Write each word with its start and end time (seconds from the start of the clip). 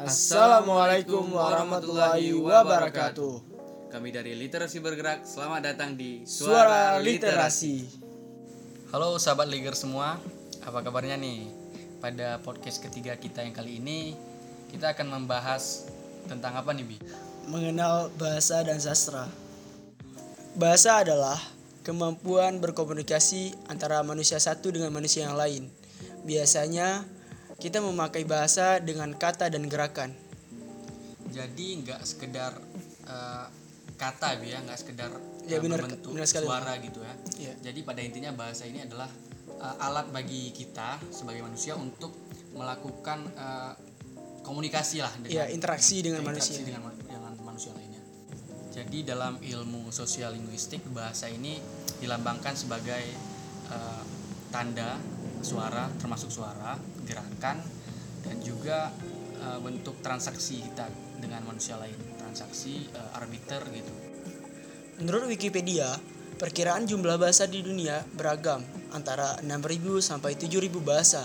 Assalamualaikum 0.00 1.28
warahmatullahi 1.36 2.32
wabarakatuh. 2.32 3.44
Kami 3.92 4.08
dari 4.08 4.32
Literasi 4.32 4.80
Bergerak, 4.80 5.28
selamat 5.28 5.60
datang 5.60 5.92
di 5.92 6.24
Suara 6.24 6.96
Literasi. 6.96 7.84
Halo 8.96 9.20
sahabat 9.20 9.52
Liger 9.52 9.76
semua, 9.76 10.16
apa 10.64 10.80
kabarnya 10.80 11.20
nih? 11.20 11.52
Pada 12.00 12.40
podcast 12.40 12.80
ketiga 12.80 13.12
kita 13.20 13.44
yang 13.44 13.52
kali 13.52 13.76
ini, 13.76 14.16
kita 14.72 14.96
akan 14.96 15.20
membahas 15.20 15.92
tentang 16.32 16.56
apa 16.56 16.72
nih 16.72 16.96
Bi? 16.96 16.96
Mengenal 17.52 18.08
bahasa 18.16 18.64
dan 18.64 18.80
sastra. 18.80 19.28
Bahasa 20.56 21.04
adalah 21.04 21.36
kemampuan 21.84 22.56
berkomunikasi 22.56 23.52
antara 23.68 24.00
manusia 24.00 24.40
satu 24.40 24.72
dengan 24.72 24.96
manusia 24.96 25.28
yang 25.28 25.36
lain. 25.36 25.68
Biasanya 26.24 27.04
kita 27.60 27.78
memakai 27.78 28.24
bahasa 28.24 28.80
dengan 28.80 29.12
kata 29.12 29.52
dan 29.52 29.68
gerakan. 29.68 30.10
Jadi 31.30 31.84
nggak 31.84 32.00
sekedar 32.02 32.56
eh, 33.04 33.46
kata 33.94 34.40
Bi 34.40 34.50
ya, 34.50 34.58
nggak 34.64 34.78
sekedar 34.78 35.10
Ya, 35.44 35.58
eh, 35.58 35.62
benar- 35.62 35.82
membentuk 35.82 36.14
benar 36.14 36.26
sekali, 36.26 36.46
suara 36.46 36.72
gitu 36.78 37.00
ya. 37.00 37.14
Iya. 37.38 37.52
Jadi 37.60 37.80
pada 37.82 38.00
intinya 38.00 38.30
bahasa 38.32 38.64
ini 38.64 38.82
adalah 38.82 39.06
eh, 39.50 39.84
alat 39.84 40.08
bagi 40.10 40.50
kita 40.50 40.98
sebagai 41.12 41.44
manusia 41.44 41.76
untuk 41.76 42.16
melakukan 42.50 43.28
eh, 43.30 43.72
komunikasi 44.40 45.04
lah 45.04 45.12
Ya, 45.28 45.46
interaksi 45.46 46.00
dengan 46.00 46.24
interaksi 46.24 46.58
manusia. 46.58 46.66
dengan, 46.66 46.82
dengan 46.98 47.32
manusia 47.44 47.70
lainnya. 47.76 48.00
Jadi 48.70 49.04
dalam 49.04 49.36
ilmu 49.36 49.92
sosial 49.92 50.32
linguistik 50.32 50.80
bahasa 50.90 51.28
ini 51.28 51.60
dilambangkan 52.00 52.56
sebagai 52.56 53.04
eh, 53.68 54.02
tanda 54.50 54.96
suara 55.40 55.86
termasuk 55.96 56.28
suara, 56.28 56.74
gerakan 57.06 57.60
dan 58.24 58.36
juga 58.44 58.92
eh, 59.40 59.58
bentuk 59.60 59.98
transaksi 60.04 60.64
kita 60.64 60.88
dengan 61.20 61.44
manusia 61.44 61.76
lain, 61.76 61.96
transaksi 62.20 62.88
eh, 62.90 63.18
arbiter 63.18 63.60
gitu. 63.72 63.92
Menurut 65.00 65.32
Wikipedia, 65.32 65.96
perkiraan 66.36 66.84
jumlah 66.84 67.16
bahasa 67.16 67.48
di 67.48 67.64
dunia 67.64 68.04
beragam 68.16 68.60
antara 68.92 69.40
6.000 69.40 70.00
sampai 70.00 70.36
7.000 70.36 70.68
bahasa. 70.80 71.24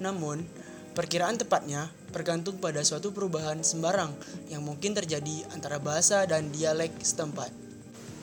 Namun, 0.00 0.44
perkiraan 0.92 1.40
tepatnya 1.40 1.88
bergantung 2.12 2.60
pada 2.60 2.80
suatu 2.84 3.12
perubahan 3.12 3.60
sembarang 3.64 4.12
yang 4.52 4.64
mungkin 4.64 4.96
terjadi 4.96 5.48
antara 5.52 5.80
bahasa 5.80 6.24
dan 6.24 6.52
dialek 6.52 6.96
setempat. 7.00 7.67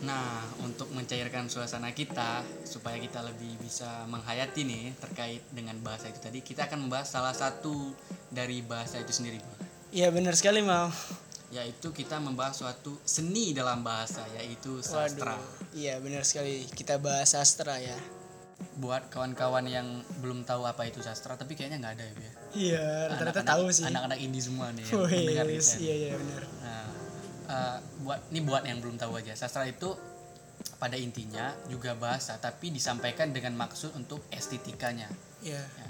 Nah, 0.06 0.38
untuk 0.61 0.94
mencairkan 0.94 1.50
suasana 1.50 1.89
kita 1.92 2.39
supaya 2.61 2.95
kita 2.95 3.20
lebih 3.22 3.58
bisa 3.58 4.06
menghayati 4.06 4.62
nih 4.62 4.94
terkait 4.95 5.42
dengan 5.50 5.73
bahasa 5.81 6.06
itu 6.06 6.20
tadi, 6.20 6.39
kita 6.39 6.70
akan 6.70 6.86
membahas 6.86 7.09
salah 7.09 7.34
satu 7.34 7.73
dari 8.30 8.62
bahasa 8.62 8.97
itu 8.97 9.09
sendiri. 9.09 9.42
Iya 9.89 10.12
benar 10.12 10.34
sekali 10.34 10.62
mau. 10.62 10.89
yaitu 11.47 11.88
kita 11.89 12.20
membahas 12.20 12.58
suatu 12.58 13.00
seni 13.02 13.56
dalam 13.56 13.80
bahasa 13.80 14.20
yaitu 14.36 14.81
sastra. 14.81 15.39
Iya 15.72 15.97
benar 15.97 16.22
sekali. 16.22 16.67
Kita 16.67 17.00
bahas 17.00 17.31
sastra 17.31 17.80
ya. 17.80 17.95
Buat 18.75 19.08
kawan-kawan 19.08 19.64
yang 19.66 19.88
belum 20.19 20.44
tahu 20.44 20.67
apa 20.67 20.84
itu 20.84 21.00
sastra, 21.00 21.40
tapi 21.40 21.56
kayaknya 21.56 21.80
nggak 21.80 21.94
ada 21.95 22.03
ya, 22.03 22.12
ya. 22.12 22.31
Iya 22.52 22.86
rata-rata 23.08 23.40
Anak-anak- 23.40 23.47
tahu 23.56 23.66
sih. 23.72 23.86
Anak-anak 23.88 24.17
indie 24.19 24.44
semua 24.44 24.67
nih 24.75 24.84
Wih, 24.84 25.16
mendengar 25.16 25.47
kita. 25.47 25.73
iya 25.80 25.95
iya 25.95 26.12
benar. 26.14 26.42
Eh, 27.46 27.80
buat 28.02 28.20
ini 28.34 28.42
buat 28.42 28.66
yang 28.66 28.82
belum 28.82 28.98
tahu 28.98 29.22
aja, 29.22 29.38
sastra 29.38 29.70
itu 29.70 29.94
pada 30.82 30.98
intinya 30.98 31.54
juga 31.70 31.94
bahasa, 31.94 32.36
tapi 32.42 32.74
disampaikan 32.74 33.30
dengan 33.30 33.54
maksud 33.54 33.94
untuk 33.94 34.26
estetikanya. 34.34 35.08
Iya. 35.46 35.62
Ya, 35.62 35.90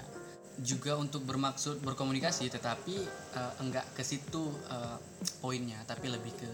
juga 0.60 0.96
untuk 0.96 1.24
bermaksud 1.28 1.84
berkomunikasi, 1.84 2.48
tetapi 2.48 2.96
eh, 3.36 3.52
enggak 3.60 3.84
ke 3.96 4.04
situ 4.04 4.52
eh, 4.68 4.96
poinnya, 5.40 5.80
tapi 5.84 6.08
lebih 6.12 6.32
ke 6.36 6.52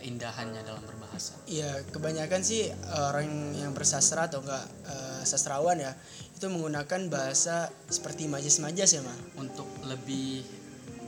keindahannya 0.00 0.62
dalam 0.62 0.84
berbahasa. 0.84 1.34
Iya, 1.48 1.84
kebanyakan 1.90 2.40
sih 2.44 2.70
orang 2.92 3.56
yang 3.56 3.72
bersastra 3.72 4.28
atau 4.28 4.44
enggak 4.44 4.64
eh, 4.88 5.22
sastrawan 5.24 5.80
ya, 5.80 5.92
itu 6.36 6.46
menggunakan 6.48 7.08
bahasa 7.08 7.68
seperti 7.88 8.28
majas-majas 8.28 8.96
ya, 8.96 9.02
Ma. 9.04 9.16
Untuk 9.40 9.68
lebih 9.88 10.44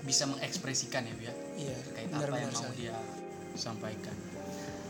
bisa 0.04 0.24
mengekspresikan 0.24 1.04
ya, 1.06 1.12
Bu, 1.12 1.22
ya. 1.28 1.34
Iya, 1.60 1.76
terkait 1.88 2.08
apa 2.08 2.36
yang 2.40 2.52
mau 2.56 2.72
dia 2.72 2.96
sampaikan. 3.60 4.16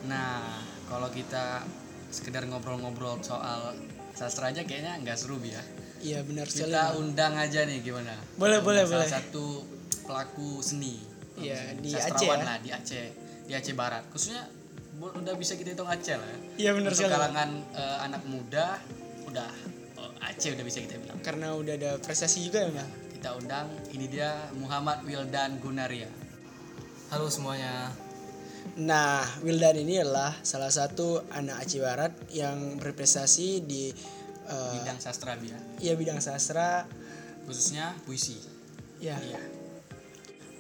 Nah, 0.07 0.63
kalau 0.87 1.11
kita 1.11 1.67
sekedar 2.15 2.47
ngobrol-ngobrol 2.47 3.19
soal 3.23 3.75
sastra 4.15 4.51
aja 4.51 4.63
kayaknya 4.63 5.03
nggak 5.03 5.19
seru 5.19 5.39
Bi, 5.43 5.51
ya. 5.51 5.63
Iya, 6.01 6.19
benar 6.25 6.49
sekali. 6.49 6.73
Kita 6.73 6.97
undang 6.97 7.35
aja 7.37 7.61
nih 7.69 7.79
gimana? 7.85 8.15
Boleh, 8.41 8.65
boleh, 8.65 8.89
boleh. 8.89 9.05
Salah 9.05 9.21
satu 9.21 9.47
pelaku 10.09 10.65
seni. 10.65 10.97
Iya, 11.37 11.77
di 11.77 11.93
Aceh 11.93 12.27
ya. 12.27 12.41
lah 12.41 12.59
di 12.61 12.71
Aceh, 12.73 13.07
di 13.45 13.53
Aceh 13.53 13.75
Barat. 13.77 14.05
Khususnya 14.09 14.49
udah 15.01 15.35
bisa 15.37 15.57
kita 15.57 15.77
hitung 15.77 15.89
Aceh 15.89 16.17
lah. 16.17 16.27
ya. 16.27 16.39
Iya, 16.57 16.71
benar 16.77 16.93
sekali. 16.97 17.13
kalangan 17.13 17.51
eh, 17.77 17.99
anak 18.05 18.23
muda 18.29 18.81
udah 19.29 19.51
oh, 20.01 20.13
Aceh 20.25 20.57
udah 20.57 20.65
bisa 20.65 20.81
kita 20.81 20.97
bilang. 21.01 21.21
Karena 21.21 21.53
udah 21.53 21.75
ada 21.77 21.91
prestasi 22.01 22.49
juga 22.49 22.65
ya, 22.65 22.73
Ma. 22.73 22.85
Kita 23.21 23.37
undang 23.37 23.69
ini 23.93 24.09
dia 24.09 24.33
Muhammad 24.57 25.05
Wildan 25.05 25.61
Gunaria. 25.61 26.09
Halo 27.13 27.29
semuanya. 27.29 27.93
Nah, 28.81 29.27
Wildan 29.45 29.77
ini 29.77 30.01
adalah 30.01 30.33
salah 30.41 30.73
satu 30.73 31.21
anak 31.35 31.67
Aceh 31.67 31.81
Barat 31.83 32.13
yang 32.33 32.81
berprestasi 32.81 33.65
di 33.67 33.93
eh, 34.49 34.75
Bidang 34.81 35.01
sastra 35.03 35.37
Bi, 35.37 35.53
ya. 35.53 35.59
ya 35.81 35.93
bidang 35.99 36.21
sastra. 36.23 36.89
Khususnya 37.45 37.93
puisi. 38.07 38.41
Ya, 39.01 39.17
Iya. 39.21 39.41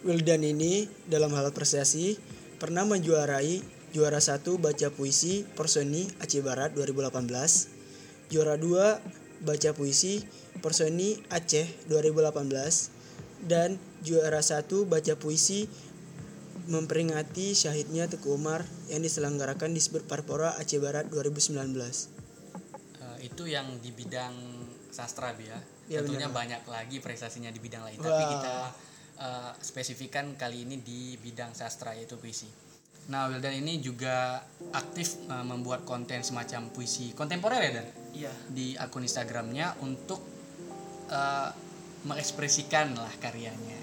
Wildan 0.00 0.40
ini 0.40 0.88
dalam 1.04 1.28
hal 1.36 1.52
prestasi 1.52 2.16
pernah 2.56 2.88
menjuarai 2.88 3.60
juara 3.92 4.16
satu 4.16 4.56
baca 4.56 4.88
puisi 4.88 5.44
Personi 5.44 6.08
Aceh 6.24 6.40
Barat 6.40 6.72
2018, 6.72 8.32
juara 8.32 8.56
dua 8.56 8.96
baca 9.44 9.70
puisi 9.76 10.24
Personi 10.64 11.20
Aceh 11.28 11.68
2018, 11.92 13.44
dan 13.44 13.76
juara 14.00 14.40
satu 14.40 14.88
baca 14.88 15.16
puisi 15.16 15.68
memperingati 16.68 17.54
syahidnya 17.54 18.10
Teguh 18.10 18.36
Umar 18.36 18.66
yang 18.92 19.00
diselenggarakan 19.00 19.72
di 19.72 19.80
Sbir 19.80 20.04
Parpora 20.04 20.58
Aceh 20.58 20.76
Barat 20.82 21.08
2019. 21.08 21.56
Eh, 23.00 23.18
itu 23.24 23.48
yang 23.48 23.80
di 23.80 23.90
bidang 23.94 24.34
sastra 24.90 25.32
Bi, 25.32 25.48
ya. 25.48 25.56
Iya, 25.90 26.04
Tentunya 26.04 26.28
benar. 26.30 26.60
banyak 26.60 26.62
lagi 26.68 26.96
prestasinya 27.02 27.50
di 27.50 27.58
bidang 27.58 27.82
lain, 27.86 27.98
Wah. 27.98 28.06
tapi 28.06 28.24
kita 28.36 28.56
eh, 29.20 29.52
spesifikkan 29.60 30.34
kali 30.34 30.64
ini 30.68 30.80
di 30.80 31.14
bidang 31.20 31.52
sastra 31.52 31.92
yaitu 31.92 32.16
puisi. 32.16 32.48
Nah, 33.10 33.26
Wildan 33.26 33.56
ini 33.58 33.80
juga 33.82 34.44
aktif 34.70 35.16
eh, 35.26 35.44
membuat 35.44 35.82
konten 35.88 36.20
semacam 36.22 36.70
puisi 36.70 37.10
kontemporer 37.16 37.60
ya 37.60 37.72
Dan 37.80 37.86
Iya. 38.10 38.32
di 38.50 38.74
akun 38.76 39.02
Instagramnya 39.06 39.80
untuk 39.82 40.20
eh, 41.10 41.50
mengekspresikan 42.00 42.96
lah 42.96 43.12
karyanya. 43.20 43.79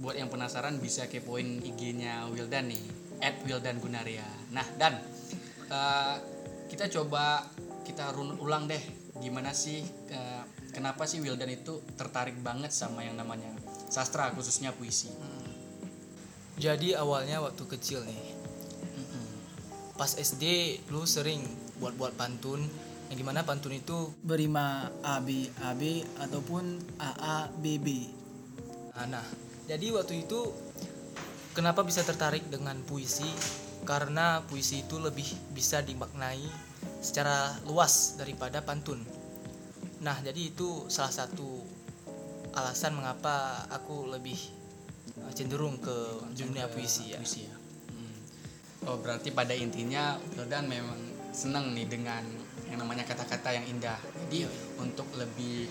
Buat 0.00 0.16
yang 0.16 0.32
penasaran 0.32 0.80
bisa 0.80 1.06
kepoin 1.06 1.60
IG-nya 1.60 2.24
Wildan 2.32 2.72
nih, 2.72 2.82
@wildangunaria. 3.44 4.24
Nah, 4.50 4.64
Dan 4.80 4.96
eh, 5.68 6.16
kita 6.72 6.88
coba 6.88 7.44
kita 7.84 8.14
runut 8.16 8.40
ulang 8.40 8.70
deh 8.70 8.80
gimana 9.20 9.52
sih 9.52 9.84
eh, 10.08 10.42
kenapa 10.72 11.04
sih 11.04 11.20
Wildan 11.20 11.50
itu 11.52 11.82
tertarik 11.98 12.38
banget 12.40 12.72
sama 12.72 13.04
yang 13.04 13.18
namanya 13.18 13.52
sastra 13.90 14.32
khususnya 14.32 14.72
puisi. 14.72 15.12
Jadi 16.60 16.92
awalnya 16.92 17.40
waktu 17.40 17.64
kecil 17.64 18.04
nih, 18.04 18.20
Mm-mm. 18.92 19.26
pas 19.96 20.12
SD 20.12 20.76
lu 20.92 21.08
sering 21.08 21.40
buat-buat 21.80 22.20
pantun 22.20 22.60
yang 23.08 23.16
di 23.16 23.24
mana 23.24 23.42
pantun 23.42 23.72
itu 23.72 24.12
berima 24.20 24.92
AB 25.02 25.50
AB 25.64 25.82
ataupun 26.20 26.78
AA 27.00 27.36
BB. 27.58 27.86
Nah, 28.92 29.06
nah, 29.08 29.26
jadi 29.70 29.94
waktu 29.94 30.26
itu 30.26 30.50
kenapa 31.54 31.86
bisa 31.86 32.02
tertarik 32.02 32.42
dengan 32.50 32.74
puisi? 32.82 33.30
Karena 33.86 34.42
puisi 34.42 34.82
itu 34.82 34.98
lebih 34.98 35.30
bisa 35.54 35.78
dimaknai 35.78 36.42
secara 36.98 37.54
luas 37.70 38.18
daripada 38.18 38.66
pantun. 38.66 38.98
Nah, 40.02 40.18
jadi 40.26 40.50
itu 40.50 40.90
salah 40.90 41.14
satu 41.14 41.62
alasan 42.50 42.98
mengapa 42.98 43.62
aku 43.70 44.10
lebih 44.10 44.36
uh, 45.22 45.30
cenderung 45.38 45.78
ke 45.78 46.26
dunia 46.34 46.66
ke 46.66 46.74
puisi 46.74 47.14
ya. 47.14 47.22
puisi 47.22 47.46
ya. 47.46 47.54
Hmm. 47.94 48.14
Oh 48.90 48.98
berarti 48.98 49.30
pada 49.30 49.54
intinya 49.54 50.18
Wildan 50.34 50.66
memang 50.66 50.98
senang 51.30 51.70
nih 51.78 51.86
dengan 51.86 52.26
yang 52.66 52.82
namanya 52.82 53.06
kata-kata 53.06 53.54
yang 53.54 53.70
indah. 53.70 54.02
Jadi 54.26 54.50
untuk 54.82 55.06
lebih 55.14 55.70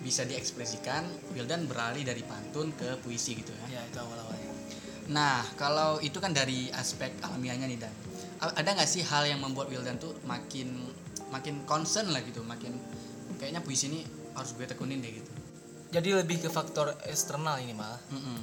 bisa 0.00 0.22
diekspresikan, 0.24 1.04
Wildan 1.34 1.66
beralih 1.66 2.06
dari 2.06 2.22
pantun 2.22 2.70
ke 2.74 2.98
puisi 3.02 3.34
gitu 3.38 3.50
ya. 3.52 3.78
Ya, 3.78 3.82
itu 3.86 3.98
awal-awalnya. 3.98 4.50
Nah 5.08 5.42
kalau 5.56 5.98
itu 6.04 6.20
kan 6.20 6.36
dari 6.36 6.68
aspek 6.72 7.16
alamiahnya 7.24 7.66
nih 7.66 7.78
Dan. 7.80 7.94
Ada 8.38 8.78
nggak 8.78 8.86
sih 8.86 9.02
hal 9.02 9.26
yang 9.26 9.42
membuat 9.42 9.66
Wildan 9.72 9.98
tuh 9.98 10.14
makin 10.28 10.88
makin 11.34 11.66
concern 11.66 12.08
lah 12.14 12.22
gitu, 12.22 12.40
makin 12.46 12.76
kayaknya 13.36 13.60
puisi 13.60 13.90
ini 13.90 14.06
harus 14.34 14.54
gue 14.54 14.66
tekunin 14.66 15.02
deh 15.02 15.10
gitu. 15.10 15.30
jadi 15.88 16.20
lebih 16.20 16.44
ke 16.44 16.48
faktor 16.52 16.92
eksternal 17.08 17.56
ini 17.60 17.72
malah 17.72 17.98
Mm-mm. 18.12 18.38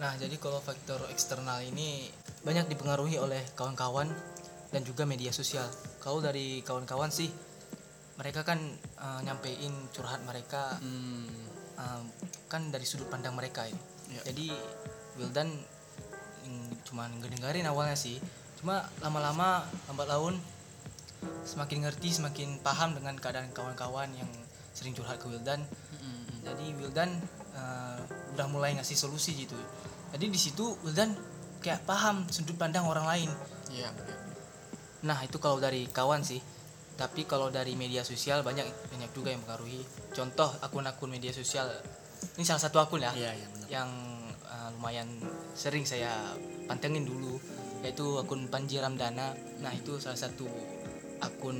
Nah, 0.00 0.16
jadi 0.16 0.32
kalau 0.40 0.64
faktor 0.64 1.04
eksternal 1.12 1.60
ini 1.60 2.08
banyak 2.40 2.72
dipengaruhi 2.72 3.20
oleh 3.20 3.44
kawan-kawan 3.52 4.08
dan 4.72 4.80
juga 4.80 5.04
media 5.04 5.28
sosial. 5.28 5.68
Kalau 6.00 6.24
dari 6.24 6.64
kawan-kawan 6.64 7.12
sih, 7.12 7.28
mereka 8.16 8.40
kan 8.40 8.64
eh, 9.00 9.20
nyampein 9.24 9.72
curhat 9.90 10.20
mereka 10.22 10.76
Hmm. 10.78 11.26
eh, 11.74 12.02
kan 12.46 12.68
dari 12.68 12.84
sudut 12.84 13.08
pandang 13.08 13.32
mereka 13.34 13.64
itu. 13.64 13.80
Ya. 14.10 14.20
Jadi 14.28 14.52
Wildan 15.16 15.48
cuman 16.82 17.22
ngedengerin 17.22 17.62
awalnya 17.64 17.94
sih, 17.94 18.18
cuma 18.58 18.82
lama-lama 18.98 19.62
lambat 19.86 20.10
laun 20.10 20.34
semakin 21.46 21.86
ngerti, 21.86 22.10
semakin 22.10 22.58
paham 22.58 22.98
dengan 22.98 23.14
keadaan 23.14 23.52
kawan-kawan 23.54 24.10
yang 24.16 24.26
sering 24.74 24.96
curhat 24.96 25.20
ke 25.20 25.26
Wildan 25.28 25.60
Mm-mm. 25.66 26.42
jadi 26.42 26.66
Wildan 26.78 27.10
eh, 27.54 27.98
udah 28.34 28.46
mulai 28.48 28.74
ngasih 28.78 28.96
solusi 28.96 29.36
gitu 29.36 29.54
jadi 30.10 30.26
di 30.26 30.40
situ 30.40 30.74
Wildan 30.82 31.12
kayak 31.60 31.84
paham 31.84 32.24
sudut 32.32 32.56
pandang 32.56 32.86
orang 32.88 33.04
lain 33.04 33.30
Iya, 33.70 33.92
betul. 33.92 34.16
nah 35.04 35.18
itu 35.20 35.36
kalau 35.36 35.60
dari 35.60 35.84
kawan 35.86 36.24
sih 36.24 36.40
tapi 37.00 37.24
kalau 37.24 37.48
dari 37.48 37.72
media 37.72 38.04
sosial 38.04 38.44
banyak 38.44 38.68
banyak 38.92 39.10
juga 39.16 39.32
yang 39.32 39.40
mengaruhi 39.48 39.80
contoh 40.12 40.52
akun-akun 40.60 41.08
media 41.08 41.32
sosial. 41.32 41.64
Ini 42.36 42.44
salah 42.44 42.60
satu 42.60 42.76
akun 42.76 43.00
ya 43.00 43.16
iya 43.16 43.32
benar. 43.32 43.68
yang 43.72 43.90
eh, 44.44 44.68
lumayan 44.76 45.08
sering 45.56 45.88
saya 45.88 46.36
pantengin 46.68 47.08
dulu 47.08 47.40
yaitu 47.80 48.20
akun 48.20 48.52
Panji 48.52 48.76
Ramdana 48.76 49.32
nah 49.64 49.72
itu 49.72 49.96
salah 49.96 50.20
satu 50.20 50.44
akun 51.24 51.56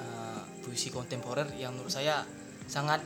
eh, 0.00 0.42
puisi 0.64 0.88
kontemporer 0.88 1.52
yang 1.60 1.76
menurut 1.76 1.92
saya 1.92 2.24
sangat 2.64 3.04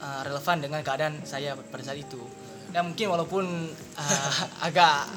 eh, 0.00 0.20
relevan 0.24 0.64
dengan 0.64 0.80
keadaan 0.80 1.20
saya 1.28 1.52
pada 1.52 1.84
saat 1.84 2.00
itu. 2.00 2.24
Ya 2.72 2.80
mungkin 2.80 3.12
walaupun 3.12 3.44
eh, 3.76 4.36
agak 4.72 5.12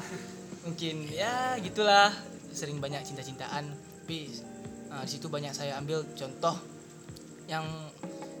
mungkin 0.68 1.08
ya 1.08 1.56
gitulah 1.64 2.12
sering 2.52 2.76
banyak 2.84 3.00
cinta-cintaan 3.00 3.88
tapi 4.10 4.26
eh, 4.90 5.02
di 5.06 5.10
situ 5.10 5.26
banyak 5.30 5.54
saya 5.54 5.78
ambil 5.78 6.02
contoh 6.14 6.54
yang 7.50 7.66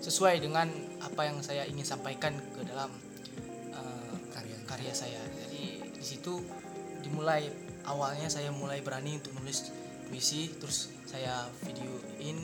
sesuai 0.00 0.40
dengan 0.40 0.70
apa 1.02 1.28
yang 1.28 1.38
saya 1.44 1.66
ingin 1.68 1.84
sampaikan 1.84 2.36
ke 2.56 2.62
dalam 2.66 2.90
eh, 3.74 4.14
Karyanya. 4.30 4.66
karya 4.66 4.92
saya. 4.94 5.20
Jadi 5.46 5.94
di 5.94 6.04
situ 6.04 6.40
dimulai 7.00 7.48
awalnya 7.88 8.28
saya 8.28 8.52
mulai 8.52 8.80
berani 8.84 9.18
untuk 9.18 9.34
nulis 9.40 9.72
puisi, 10.10 10.50
terus 10.58 10.90
saya 11.06 11.46
videoin, 11.66 12.38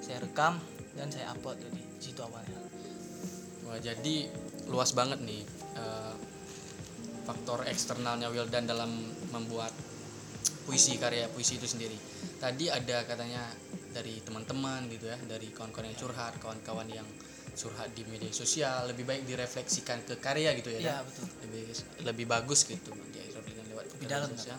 saya 0.00 0.20
rekam 0.24 0.60
dan 0.96 1.08
saya 1.12 1.32
upload. 1.32 1.60
Jadi 1.60 1.80
di 1.80 2.02
situ 2.02 2.20
awalnya. 2.24 2.58
Wah, 3.68 3.78
jadi 3.78 4.26
luas 4.70 4.94
banget 4.94 5.22
nih 5.22 5.42
eh, 5.78 6.14
faktor 7.26 7.62
eksternalnya 7.66 8.30
Wildan 8.32 8.66
dalam 8.66 8.90
membuat 9.30 9.70
puisi 10.70 10.94
karya 11.02 11.26
puisi 11.26 11.58
itu 11.58 11.66
sendiri. 11.66 11.98
Tadi 12.38 12.70
ada 12.70 13.02
katanya 13.02 13.42
dari 13.90 14.22
teman-teman 14.22 14.86
gitu 14.86 15.10
ya, 15.10 15.18
dari 15.26 15.50
kawan-kawan 15.50 15.90
yang 15.90 15.98
curhat, 15.98 16.38
kawan-kawan 16.38 16.86
yang 16.86 17.06
curhat 17.58 17.90
di 17.90 18.06
media 18.06 18.30
sosial, 18.30 18.86
lebih 18.86 19.02
baik 19.02 19.26
direfleksikan 19.26 20.06
ke 20.06 20.22
karya 20.22 20.54
gitu 20.54 20.70
ya. 20.70 20.78
Iya, 20.78 20.96
Dan? 21.02 21.06
betul. 21.10 21.24
Lebih 21.42 21.62
lebih 22.06 22.26
bagus 22.30 22.60
gitu 22.70 22.94
direfleksikan 22.94 23.66
lewat 23.74 23.84
Lebih 23.90 24.06
media 24.06 24.14
dalam, 24.14 24.30
sosial. 24.38 24.58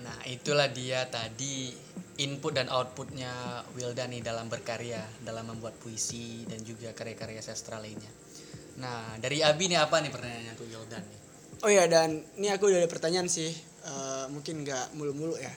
Nah, 0.00 0.18
itulah 0.26 0.66
dia 0.72 1.06
tadi 1.06 1.70
input 2.24 2.56
dan 2.56 2.72
outputnya 2.72 3.62
Wildan 3.76 4.16
nih 4.16 4.24
dalam 4.24 4.48
berkarya, 4.48 5.04
dalam 5.22 5.52
membuat 5.54 5.76
puisi 5.76 6.42
dan 6.48 6.64
juga 6.64 6.90
karya-karya 6.96 7.44
sastra 7.44 7.78
lainnya. 7.78 8.10
Nah, 8.80 9.20
dari 9.22 9.44
Abi 9.44 9.70
nih 9.70 9.78
apa 9.78 10.02
nih 10.02 10.10
pertanyaannya 10.10 10.52
untuk 10.56 10.66
Wildan 10.72 11.04
nih? 11.04 11.20
Oh 11.62 11.70
ya 11.70 11.86
dan 11.86 12.26
ini 12.36 12.50
aku 12.50 12.68
udah 12.68 12.82
ada 12.82 12.90
pertanyaan 12.90 13.30
sih 13.30 13.73
eh, 13.84 14.26
mungkin 14.32 14.64
nggak 14.64 14.96
mulu-mulu 14.96 15.36
ya 15.36 15.52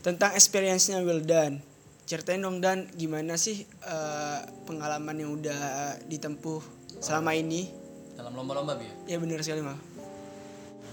tentang 0.00 0.32
experience-nya 0.32 1.04
Wildan. 1.04 1.60
Ceritain 2.08 2.42
dong 2.42 2.58
Dan 2.58 2.90
gimana 2.98 3.38
sih 3.38 3.62
eh, 3.68 4.40
pengalaman 4.66 5.14
yang 5.14 5.30
udah 5.36 5.94
ditempuh 6.08 6.60
selama 6.98 7.36
ini? 7.36 7.70
Dalam 8.16 8.34
lomba-lomba 8.34 8.74
Bi 8.74 8.88
ya? 8.88 9.16
Ya 9.16 9.16
benar 9.22 9.44
sekali 9.44 9.62
mal. 9.62 9.78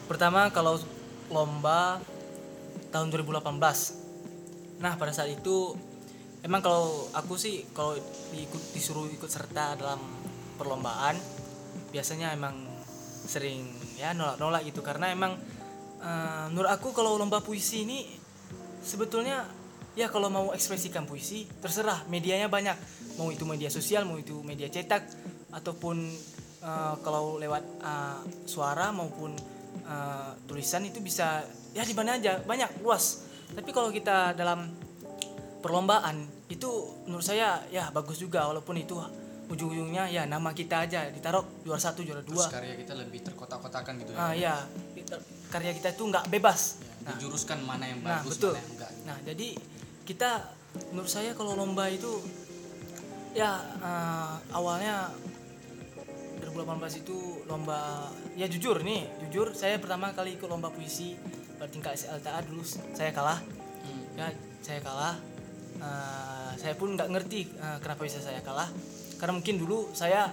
Pertama 0.08 0.52
kalau 0.54 0.80
lomba 1.34 2.00
tahun 2.92 3.12
2018. 3.12 4.80
Nah, 4.80 4.94
pada 4.96 5.12
saat 5.12 5.34
itu 5.34 5.74
emang 6.46 6.62
kalau 6.62 7.10
aku 7.12 7.36
sih 7.36 7.66
kalau 7.74 7.98
diikut 8.32 8.62
disuruh 8.72 9.10
ikut 9.10 9.28
serta 9.28 9.76
dalam 9.76 10.00
perlombaan 10.56 11.18
biasanya 11.90 12.32
emang 12.34 12.56
sering 13.28 13.68
ya 14.00 14.14
nolak-nolak 14.14 14.64
gitu 14.64 14.80
karena 14.86 15.12
emang 15.12 15.36
eh, 16.00 16.46
menurut 16.50 16.70
aku 16.70 16.92
kalau 16.92 17.16
lomba 17.16 17.40
puisi 17.40 17.84
ini 17.84 18.06
sebetulnya 18.82 19.46
ya 19.98 20.08
kalau 20.08 20.30
mau 20.30 20.54
ekspresikan 20.54 21.04
puisi 21.04 21.50
terserah 21.60 22.06
medianya 22.08 22.48
banyak. 22.48 22.78
Mau 23.18 23.34
itu 23.34 23.50
media 23.50 23.68
sosial 23.68 24.06
mau 24.06 24.16
itu 24.16 24.46
media 24.46 24.70
cetak 24.70 25.02
ataupun 25.52 25.98
eh, 26.62 26.96
kalau 27.02 27.38
lewat 27.38 27.64
eh, 27.82 28.20
suara 28.46 28.94
maupun 28.94 29.34
eh, 29.84 30.32
tulisan 30.46 30.86
itu 30.86 31.02
bisa 31.02 31.42
ya 31.74 31.82
di 31.82 31.94
mana 31.94 32.18
aja 32.18 32.42
banyak 32.42 32.82
luas. 32.82 33.26
Tapi 33.48 33.72
kalau 33.72 33.90
kita 33.90 34.36
dalam 34.36 34.70
perlombaan 35.58 36.22
itu 36.48 36.70
menurut 37.08 37.26
saya 37.26 37.60
ya 37.68 37.90
bagus 37.92 38.22
juga 38.22 38.48
walaupun 38.48 38.78
itu 38.78 38.96
ujung-ujungnya 39.48 40.12
ya 40.12 40.28
nama 40.28 40.52
kita 40.52 40.84
aja 40.84 41.08
ditaruh 41.08 41.64
juara 41.64 41.80
satu 41.80 42.04
juara 42.04 42.20
Terus 42.20 42.36
dua 42.36 42.52
karya 42.52 42.76
kita 42.76 42.94
lebih 43.00 43.24
terkotak-kotakan 43.24 43.94
gitu 44.04 44.12
ya. 44.12 44.18
ah 44.20 44.32
ya? 44.36 44.56
kita- 44.96 45.24
karya 45.48 45.72
kita 45.72 45.90
itu 45.92 46.04
nggak 46.04 46.28
bebas 46.30 46.84
Ya, 47.00 47.16
dijuruskan 47.16 47.64
mana 47.64 47.88
yang 47.88 48.04
Nah, 48.04 48.20
bagus, 48.20 48.36
betul. 48.36 48.52
mana 48.52 48.60
yang 48.60 48.72
enggak. 48.74 48.92
Nah, 49.04 49.18
jadi 49.24 49.48
kita 50.04 50.30
menurut 50.88 51.08
saya 51.08 51.32
kalau 51.32 51.56
lomba 51.56 51.88
itu 51.88 52.20
ya 53.32 53.56
eh, 53.80 54.34
awalnya 54.52 55.08
2018 56.38 57.02
itu 57.02 57.18
lomba 57.46 58.08
ya 58.34 58.46
jujur 58.46 58.82
nih, 58.82 59.08
jujur 59.24 59.54
saya 59.54 59.78
pertama 59.78 60.12
kali 60.12 60.36
ikut 60.36 60.46
lomba 60.46 60.68
puisi 60.68 61.16
pada 61.56 61.68
tingkat 61.68 61.96
SLTA 61.96 62.44
dulu 62.44 62.62
saya 62.92 63.12
kalah. 63.12 63.40
Hmm. 63.82 64.04
Ya, 64.16 64.28
saya 64.60 64.80
kalah. 64.82 65.16
Eh, 65.78 66.52
saya 66.58 66.74
pun 66.76 66.92
nggak 66.92 67.08
ngerti 67.08 67.42
eh, 67.50 67.78
kenapa 67.80 68.04
bisa 68.04 68.20
saya 68.20 68.42
kalah. 68.42 68.68
Karena 69.16 69.34
mungkin 69.34 69.58
dulu 69.58 69.90
saya 69.94 70.28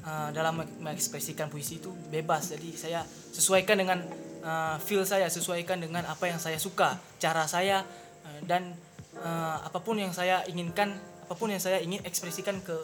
eh, 0.00 0.28
dalam 0.32 0.56
meng- 0.56 0.74
mengekspresikan 0.80 1.46
puisi 1.48 1.78
itu 1.78 1.92
bebas. 2.08 2.48
Jadi 2.50 2.72
saya 2.74 3.02
sesuaikan 3.30 3.76
dengan 3.76 4.00
eh, 4.44 4.76
feel 4.84 5.08
saya, 5.08 5.26
sesuaikan 5.32 5.80
dengan 5.80 6.04
apa 6.04 6.28
yang 6.28 6.36
saya 6.36 6.60
suka, 6.60 7.00
cara 7.16 7.48
saya 7.48 7.82
eh, 8.28 8.40
dan 8.44 8.76
eh, 9.16 9.56
apa 9.64 9.80
pun 9.80 9.96
yang 9.96 10.12
saya 10.12 10.44
inginkan, 10.44 10.92
apa 11.24 11.34
pun 11.34 11.48
yang 11.48 11.62
saya 11.62 11.80
ingin 11.80 12.04
ekspresikan 12.04 12.60
ke 12.60 12.76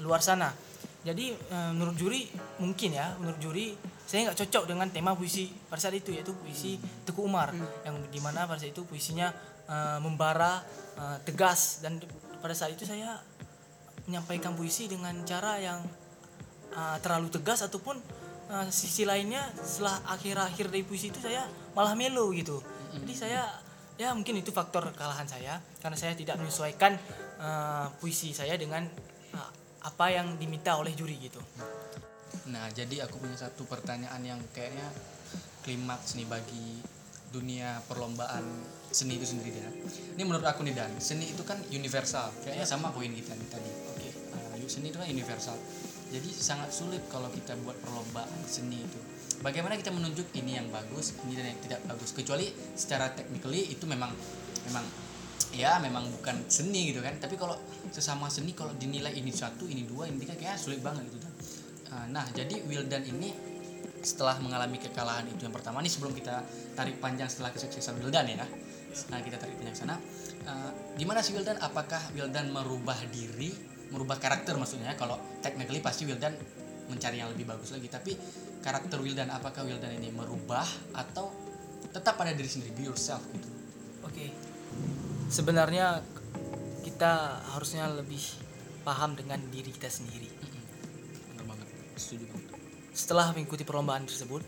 luar 0.00 0.22
sana. 0.22 0.54
Jadi 1.02 1.34
eh, 1.34 1.70
menurut 1.74 1.98
juri 1.98 2.30
mungkin 2.62 2.94
ya, 2.94 3.18
menurut 3.18 3.38
juri 3.42 3.74
saya 4.06 4.30
nggak 4.30 4.38
cocok 4.46 4.64
dengan 4.70 4.86
tema 4.94 5.18
puisi 5.18 5.50
pada 5.66 5.82
saat 5.82 5.98
itu 5.98 6.14
yaitu 6.14 6.30
puisi 6.38 6.78
Teguh 7.02 7.26
Umar 7.26 7.50
yang 7.82 7.98
di 8.06 8.22
mana 8.22 8.46
pada 8.46 8.62
saat 8.62 8.70
itu 8.70 8.86
puisinya 8.86 9.34
eh, 9.66 9.98
membara, 9.98 10.62
eh, 10.94 11.18
tegas 11.26 11.82
dan 11.82 11.98
pada 12.38 12.54
saat 12.54 12.78
itu 12.78 12.86
saya 12.86 13.18
menyampaikan 14.06 14.54
puisi 14.54 14.86
dengan 14.86 15.14
cara 15.26 15.58
yang 15.58 15.82
eh, 16.70 16.96
terlalu 17.02 17.34
tegas 17.34 17.66
ataupun 17.66 17.98
eh, 18.50 18.68
sisi 18.70 19.02
lainnya 19.06 19.42
setelah 19.60 20.02
akhir-akhir 20.10 20.70
dari 20.70 20.84
puisi 20.84 21.10
itu 21.10 21.20
saya 21.22 21.46
malah 21.72 21.94
melo 21.94 22.30
gitu. 22.32 22.62
Jadi 22.96 23.14
saya 23.14 23.44
ya 23.96 24.12
mungkin 24.12 24.36
itu 24.36 24.52
faktor 24.52 24.92
kekalahan 24.92 25.24
saya 25.24 25.56
karena 25.80 25.96
saya 25.96 26.12
tidak 26.12 26.36
menyesuaikan 26.40 26.96
eh, 27.40 27.86
puisi 28.00 28.32
saya 28.32 28.54
dengan 28.58 28.84
eh, 29.32 29.50
apa 29.86 30.06
yang 30.10 30.34
diminta 30.40 30.74
oleh 30.74 30.92
juri 30.96 31.16
gitu. 31.22 31.38
Nah, 32.46 32.70
jadi 32.70 33.06
aku 33.06 33.18
punya 33.18 33.34
satu 33.34 33.66
pertanyaan 33.66 34.22
yang 34.22 34.40
kayaknya 34.54 34.86
klimaks 35.66 36.14
nih 36.14 36.26
bagi 36.30 36.78
dunia 37.34 37.82
perlombaan 37.90 38.46
seni 38.90 39.18
itu 39.18 39.26
sendiri 39.26 39.58
ya. 39.58 39.70
Ini 40.14 40.22
menurut 40.22 40.46
aku 40.46 40.62
nih 40.62 40.74
Dan, 40.74 40.94
seni 41.02 41.34
itu 41.34 41.42
kan 41.42 41.58
universal. 41.74 42.30
Kayaknya 42.46 42.66
sama 42.66 42.94
poin 42.94 43.10
kita 43.10 43.34
nih 43.34 43.48
tadi. 43.50 43.70
Oke. 43.92 44.05
Seni 44.68 44.92
itu 44.92 44.98
kan 44.98 45.08
universal. 45.08 45.56
Jadi 46.12 46.30
sangat 46.30 46.70
sulit 46.70 47.02
kalau 47.10 47.26
kita 47.34 47.58
buat 47.66 47.74
perlombaan 47.82 48.30
seni 48.46 48.82
itu. 48.82 48.98
Bagaimana 49.42 49.74
kita 49.76 49.90
menunjuk 49.92 50.32
ini 50.38 50.56
yang 50.56 50.70
bagus, 50.70 51.18
ini 51.26 51.34
dan 51.34 51.50
yang 51.50 51.60
tidak 51.60 51.80
bagus. 51.84 52.14
Kecuali 52.14 52.46
secara 52.78 53.10
technically 53.12 53.74
itu 53.74 53.84
memang 53.84 54.14
memang 54.70 54.84
ya 55.54 55.78
memang 55.78 56.08
bukan 56.20 56.46
seni 56.46 56.94
gitu 56.94 57.02
kan. 57.02 57.18
Tapi 57.18 57.34
kalau 57.36 57.58
sesama 57.90 58.30
seni 58.30 58.54
kalau 58.54 58.72
dinilai 58.78 59.12
ini 59.14 59.34
satu, 59.34 59.66
ini 59.66 59.84
dua, 59.84 60.08
ini 60.08 60.22
tiga 60.22 60.34
kayaknya 60.38 60.58
sulit 60.58 60.80
banget 60.80 61.06
gitu 61.10 61.18
Dan. 61.20 61.34
Uh, 61.90 62.06
Nah, 62.10 62.26
jadi 62.34 62.62
Wildan 62.66 63.02
ini 63.06 63.30
setelah 64.02 64.38
mengalami 64.38 64.78
kekalahan 64.78 65.26
itu 65.26 65.42
yang 65.42 65.54
pertama 65.54 65.82
nih 65.82 65.90
sebelum 65.90 66.14
kita 66.14 66.46
tarik 66.78 67.02
panjang 67.02 67.26
setelah 67.26 67.50
kesuksesan 67.50 67.98
Wildan 67.98 68.26
ya. 68.30 68.46
Nah, 69.10 69.18
kita 69.20 69.36
tarik 69.36 69.58
panjang 69.58 69.76
sana. 69.76 69.98
Uh, 70.46 70.70
gimana 70.96 71.20
sih 71.20 71.34
Wildan? 71.34 71.58
Apakah 71.58 72.00
Wildan 72.14 72.54
merubah 72.54 72.96
diri, 73.10 73.52
merubah 73.90 74.18
karakter 74.18 74.58
maksudnya? 74.58 74.94
Kalau 74.98 75.18
technically 75.42 75.82
pasti 75.82 76.06
Wildan 76.08 76.34
mencari 76.86 77.18
yang 77.18 77.30
lebih 77.34 77.50
bagus 77.50 77.74
lagi 77.74 77.90
tapi 77.90 78.14
karakter 78.62 79.02
Wildan 79.02 79.30
apakah 79.30 79.66
Wildan 79.66 79.98
ini 79.98 80.14
merubah 80.14 80.66
atau 80.94 81.34
tetap 81.90 82.14
pada 82.14 82.30
diri 82.30 82.46
sendiri 82.46 82.70
be 82.78 82.86
yourself 82.86 83.22
gitu 83.34 83.56
Oke. 84.06 84.30
Sebenarnya 85.26 85.98
kita 86.86 87.42
harusnya 87.52 87.90
lebih 87.90 88.22
paham 88.86 89.18
dengan 89.18 89.42
diri 89.50 89.74
kita 89.74 89.90
sendiri. 89.90 90.30
bener 91.34 91.44
banget 91.44 91.68
setuju 91.98 92.30
banget 92.30 92.54
Setelah 92.94 93.34
mengikuti 93.34 93.66
perlombaan 93.66 94.06
tersebut, 94.06 94.46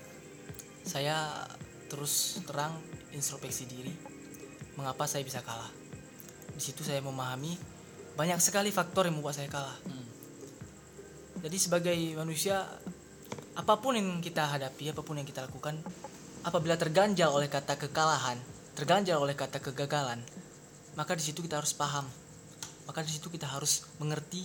saya 0.87 1.45
terus 1.90 2.38
terang 2.47 2.78
introspeksi 3.11 3.66
diri. 3.66 3.92
Mengapa 4.78 5.11
saya 5.11 5.26
bisa 5.26 5.42
kalah? 5.42 5.68
Di 6.54 6.62
situ 6.62 6.87
saya 6.87 7.02
memahami 7.02 7.59
banyak 8.18 8.42
sekali 8.42 8.75
faktor 8.75 9.06
yang 9.06 9.22
membuat 9.22 9.38
saya 9.38 9.46
kalah. 9.46 9.78
Hmm. 9.87 10.06
Jadi 11.38 11.54
sebagai 11.54 11.94
manusia, 12.18 12.66
apa 13.54 13.78
pun 13.78 13.94
yang 13.94 14.18
kita 14.18 14.42
hadapi, 14.42 14.90
apa 14.90 15.06
pun 15.06 15.22
yang 15.22 15.28
kita 15.28 15.46
lakukan, 15.46 15.78
apabila 16.42 16.75
terganjal 16.75 17.30
oleh 17.30 17.46
kata 17.46 17.78
kekalahan, 17.78 18.34
terganjal 18.75 19.22
oleh 19.22 19.38
kata 19.38 19.62
kegagalan, 19.62 20.18
maka 20.98 21.14
di 21.14 21.22
situ 21.22 21.46
kita 21.46 21.62
harus 21.62 21.70
paham. 21.78 22.10
Maka 22.90 23.06
di 23.06 23.14
situ 23.14 23.30
kita 23.30 23.46
harus 23.46 23.87
mengerti 24.02 24.42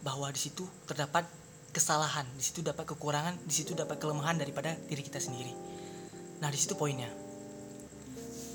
bahwa 0.00 0.32
di 0.32 0.40
situ 0.40 0.64
terdapat 0.88 1.28
kesalahan, 1.76 2.24
di 2.32 2.40
situ 2.40 2.64
dapat 2.64 2.88
kekurangan, 2.88 3.36
di 3.44 3.52
situ 3.52 3.76
dapat 3.76 4.00
kelemahan 4.00 4.40
daripada 4.40 4.72
diri 4.88 5.04
kita 5.04 5.20
sendiri. 5.20 5.52
Nah, 6.40 6.48
di 6.48 6.56
situ 6.56 6.72
poinnya. 6.72 7.12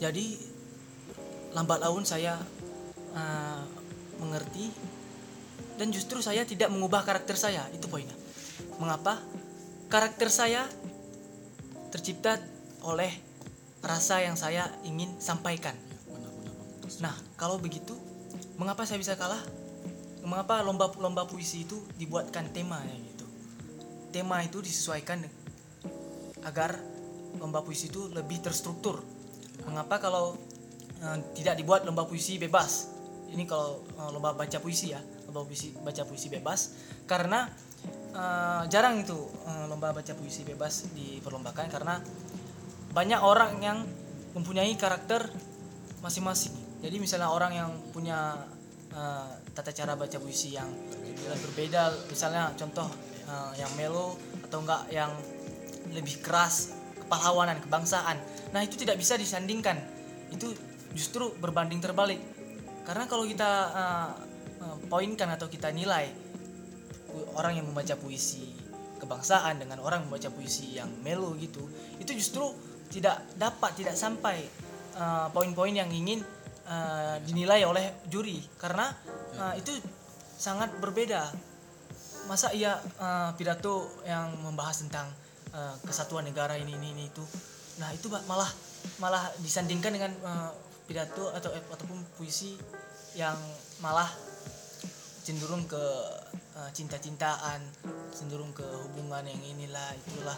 Jadi 0.01 0.33
lambat 1.53 1.77
laun 1.77 2.01
saya 2.09 2.41
uh, 3.13 3.80
mengerti 4.21 4.69
dan 5.81 5.89
justru 5.89 6.21
saya 6.21 6.45
tidak 6.45 6.69
mengubah 6.69 7.01
karakter 7.01 7.33
saya. 7.33 7.65
Itu 7.73 7.89
poinnya. 7.89 8.13
Mengapa? 8.77 9.17
Karakter 9.89 10.29
saya 10.29 10.63
tercipta 11.89 12.39
oleh 12.85 13.11
rasa 13.81 14.21
yang 14.23 14.37
saya 14.37 14.69
ingin 14.85 15.17
sampaikan. 15.17 15.73
Nah 17.01 17.17
kalau 17.35 17.57
begitu 17.57 17.97
mengapa 18.61 18.85
saya 18.85 19.01
bisa 19.01 19.17
kalah? 19.17 19.41
Mengapa 20.21 20.61
lomba-lomba 20.61 21.25
puisi 21.25 21.65
itu 21.65 21.81
dibuatkan 21.97 22.53
tema 22.53 22.77
ya 22.85 22.93
gitu? 22.93 23.25
Tema 24.13 24.45
itu 24.45 24.61
disesuaikan 24.61 25.25
agar 26.45 26.77
lomba 27.41 27.65
puisi 27.65 27.89
itu 27.89 28.05
lebih 28.13 28.45
terstruktur. 28.45 29.01
Mengapa 29.65 29.97
kalau 29.97 30.37
eh, 31.01 31.17
tidak 31.33 31.57
dibuat 31.57 31.89
lomba 31.89 32.05
puisi 32.05 32.37
bebas 32.37 33.00
ini 33.31 33.47
kalau 33.47 33.83
eh, 33.97 34.09
lomba 34.11 34.35
baca 34.35 34.57
puisi 34.59 34.91
ya 34.91 34.99
lomba 35.31 35.47
puisi 35.47 35.71
baca 35.79 36.03
puisi 36.03 36.27
bebas. 36.27 36.75
Karena 37.07 37.47
eh, 38.11 38.63
jarang 38.67 38.99
itu 39.01 39.17
eh, 39.47 39.65
lomba 39.71 39.95
baca 39.95 40.13
puisi 40.15 40.43
bebas 40.43 40.91
diperlombakan 40.91 41.67
karena 41.71 41.95
banyak 42.91 43.21
orang 43.23 43.63
yang 43.63 43.79
mempunyai 44.35 44.75
karakter 44.75 45.31
masing-masing. 46.03 46.51
Jadi 46.83 46.97
misalnya 46.99 47.31
orang 47.31 47.51
yang 47.55 47.71
punya 47.95 48.35
eh, 48.91 49.31
tata 49.55 49.71
cara 49.71 49.95
baca 49.95 50.17
puisi 50.19 50.55
yang 50.55 50.67
berbeda 51.21 52.11
misalnya 52.11 52.51
contoh 52.59 52.91
eh, 53.27 53.51
yang 53.55 53.71
melo 53.79 54.19
atau 54.47 54.59
enggak 54.59 54.83
yang 54.91 55.11
lebih 55.95 56.19
keras 56.19 56.75
kepahlawanan 56.99 57.59
kebangsaan. 57.63 58.19
Nah 58.51 58.61
itu 58.63 58.75
tidak 58.79 58.99
bisa 58.99 59.15
disandingkan. 59.15 59.79
Itu 60.31 60.51
justru 60.91 61.31
berbanding 61.39 61.79
terbalik 61.79 62.19
karena 62.87 63.05
kalau 63.05 63.23
kita 63.25 63.51
uh, 63.71 64.09
poinkan 64.89 65.29
atau 65.33 65.49
kita 65.49 65.73
nilai 65.73 66.09
orang 67.35 67.59
yang 67.59 67.65
membaca 67.67 67.97
puisi 67.97 68.53
kebangsaan 69.01 69.57
dengan 69.57 69.81
orang 69.81 70.05
membaca 70.05 70.29
puisi 70.29 70.77
yang 70.77 70.87
melo 71.01 71.33
gitu 71.41 71.65
itu 71.97 72.13
justru 72.13 72.53
tidak 72.91 73.23
dapat 73.39 73.71
tidak 73.79 73.95
sampai 73.95 74.43
uh, 74.99 75.27
poin-poin 75.31 75.71
yang 75.71 75.87
ingin 75.87 76.19
uh, 76.67 77.15
dinilai 77.23 77.63
oleh 77.63 78.03
juri. 78.11 78.43
Karena 78.59 78.91
uh, 79.39 79.53
itu 79.55 79.71
sangat 80.35 80.75
berbeda. 80.77 81.31
Masa 82.27 82.51
iya 82.53 82.77
uh, 83.01 83.31
pidato 83.39 84.03
yang 84.05 84.35
membahas 84.43 84.85
tentang 84.85 85.07
uh, 85.55 85.75
kesatuan 85.87 86.27
negara 86.27 86.59
ini 86.59 86.75
ini, 86.75 86.93
ini 86.93 87.05
itu 87.09 87.23
nah 87.79 87.87
itu 87.95 88.11
malah 88.27 88.51
malah 88.99 89.31
disandingkan 89.41 89.95
dengan 89.95 90.11
uh, 90.21 90.51
pidato 90.85 91.31
atau 91.31 91.51
ataupun 91.53 91.99
puisi 92.17 92.57
yang 93.15 93.35
malah 93.83 94.07
cenderung 95.21 95.69
ke 95.69 95.83
uh, 96.57 96.69
cinta-cintaan 96.73 97.61
cenderung 98.11 98.51
ke 98.51 98.65
hubungan 98.65 99.23
yang 99.25 99.41
inilah 99.41 99.93
itulah. 100.07 100.37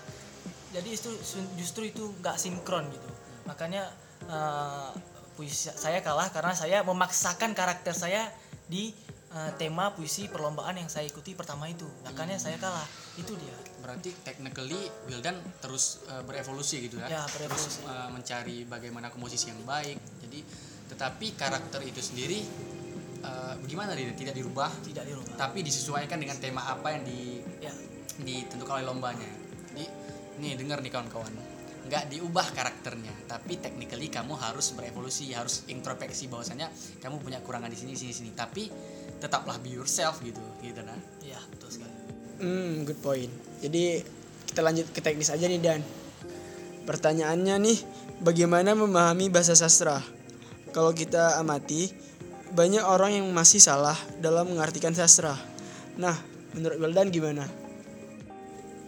Jadi 0.73 0.89
itu 0.89 1.09
justru 1.55 1.89
itu 1.89 2.03
nggak 2.19 2.35
sinkron 2.35 2.89
gitu. 2.89 3.09
Makanya 3.45 3.87
uh, 4.27 4.89
puisi 5.37 5.69
saya 5.69 6.01
kalah 6.01 6.29
karena 6.29 6.53
saya 6.53 6.81
memaksakan 6.85 7.53
karakter 7.57 7.93
saya 7.93 8.29
di 8.69 8.93
uh, 9.33 9.51
tema 9.57 9.93
puisi 9.93 10.29
perlombaan 10.29 10.77
yang 10.77 10.89
saya 10.89 11.05
ikuti 11.09 11.37
pertama 11.37 11.69
itu. 11.69 11.85
Makanya 12.05 12.41
saya 12.41 12.57
kalah. 12.57 12.85
Itu 13.17 13.37
dia. 13.37 13.53
Berarti 13.85 14.09
technically 14.25 14.79
Wildan 15.05 15.37
terus 15.61 16.01
uh, 16.09 16.25
berevolusi 16.25 16.89
gitu 16.89 16.97
ya, 17.03 17.21
Ya, 17.21 17.23
berevolusi. 17.37 17.83
terus 17.83 17.89
uh, 17.89 18.09
mencari 18.09 18.65
bagaimana 18.65 19.13
komposisi 19.13 19.53
yang 19.53 19.61
baik 19.67 19.99
jadi 20.33 20.41
tetapi 20.89 21.37
karakter 21.37 21.85
itu 21.85 22.01
sendiri 22.01 22.41
uh, 23.21 23.53
gimana 23.69 23.93
dia 23.93 24.09
tidak 24.17 24.33
dirubah? 24.33 24.69
Tidak 24.81 25.05
dirubah. 25.05 25.37
Tapi 25.37 25.61
disesuaikan 25.61 26.17
dengan 26.17 26.41
tema 26.41 26.65
apa 26.65 26.89
yang 26.89 27.05
di 27.05 27.37
ya. 27.61 27.73
ditentukan 28.13 28.81
oleh 28.81 28.85
lombanya. 28.89 29.29
Jadi 29.73 29.85
nih 30.41 30.57
dengar 30.57 30.81
nih 30.81 30.89
kawan-kawan. 30.89 31.33
Nggak 31.85 32.09
diubah 32.09 32.47
karakternya 32.53 33.13
tapi 33.29 33.61
technically 33.61 34.09
kamu 34.09 34.33
harus 34.37 34.73
berevolusi 34.73 35.33
harus 35.37 35.65
introspeksi 35.69 36.29
bahwasanya 36.29 36.69
kamu 37.01 37.21
punya 37.21 37.41
kurangan 37.45 37.69
di 37.69 37.77
sini 37.77 37.93
sini 37.93 38.13
sini. 38.13 38.31
Tapi 38.33 38.69
tetaplah 39.21 39.61
be 39.61 39.77
yourself 39.77 40.17
gitu 40.25 40.41
gitu 40.65 40.81
nah 40.81 40.97
ya 41.21 41.37
betul 41.53 41.69
sekali. 41.69 41.93
Hmm, 42.41 42.85
good 42.89 42.97
point. 43.01 43.29
Jadi 43.61 44.01
kita 44.49 44.61
lanjut 44.65 44.89
ke 44.89 45.01
teknis 45.01 45.29
aja 45.29 45.45
nih 45.45 45.61
Dan. 45.61 45.81
Pertanyaannya 46.83 47.55
nih, 47.63 47.79
bagaimana 48.19 48.75
memahami 48.75 49.31
bahasa 49.31 49.55
sastra? 49.55 50.03
Kalau 50.73 50.91
kita 50.91 51.37
amati, 51.37 51.93
banyak 52.51 52.81
orang 52.81 53.21
yang 53.21 53.27
masih 53.29 53.61
salah 53.61 53.95
dalam 54.17 54.49
mengartikan 54.49 54.91
sastra. 54.91 55.37
Nah, 55.95 56.17
menurut 56.57 56.77
Wildan 56.81 57.13
gimana? 57.13 57.45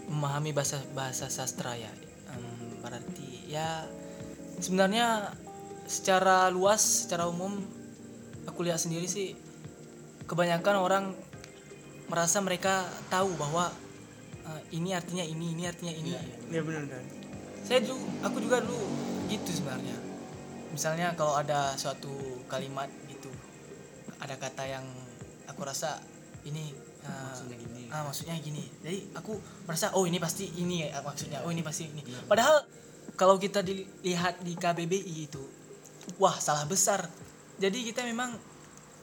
memahami 0.06 0.54
bahasa 0.54 0.82
bahasa 0.94 1.26
sastra 1.34 1.74
ya 1.74 1.90
Em, 2.30 2.78
berarti 2.82 3.50
ya 3.50 3.86
sebenarnya 4.62 5.34
secara 5.90 6.50
luas 6.50 7.06
secara 7.06 7.30
umum 7.30 7.58
aku 8.46 8.66
lihat 8.66 8.82
sendiri 8.82 9.06
sih 9.10 9.34
kebanyakan 10.26 10.76
orang 10.78 11.06
merasa 12.06 12.38
mereka 12.42 12.86
tahu 13.10 13.34
bahwa 13.38 13.70
eh, 14.46 14.62
ini 14.78 14.94
artinya 14.94 15.26
ini 15.26 15.58
ini 15.58 15.64
artinya 15.66 15.94
ini 15.94 16.12
Ya 16.54 16.62
benar 16.62 16.86
Dan. 16.86 17.04
saya 17.66 17.82
dulu 17.82 18.06
aku 18.22 18.38
juga 18.42 18.62
dulu 18.62 18.86
gitu 19.30 19.50
sebenarnya 19.58 19.98
misalnya 20.76 21.16
kalau 21.16 21.40
ada 21.40 21.72
suatu 21.80 22.12
kalimat 22.52 22.92
gitu 23.08 23.32
ada 24.20 24.36
kata 24.36 24.68
yang 24.68 24.84
aku 25.48 25.64
rasa 25.64 26.04
ini 26.46 26.76
uh, 27.08 27.32
Maksudnya 27.32 27.58
gini. 27.58 27.82
ah 27.90 28.02
maksudnya 28.06 28.36
gini. 28.38 28.64
Jadi 28.84 29.00
aku 29.18 29.34
merasa 29.66 29.96
oh 29.98 30.06
ini 30.06 30.18
pasti 30.22 30.46
ini 30.60 30.86
ya 30.86 31.02
maksudnya 31.02 31.42
oh 31.42 31.50
ini 31.50 31.64
pasti 31.66 31.90
ini. 31.90 32.02
Padahal 32.28 32.66
kalau 33.16 33.40
kita 33.40 33.64
dilihat 33.64 34.44
di 34.44 34.54
KBBI 34.54 35.16
itu 35.26 35.42
wah 36.22 36.36
salah 36.38 36.68
besar. 36.70 37.08
Jadi 37.58 37.88
kita 37.88 38.04
memang 38.04 38.36